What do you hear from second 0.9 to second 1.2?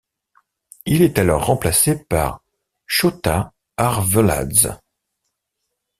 est